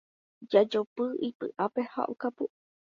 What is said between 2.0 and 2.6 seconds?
okapu.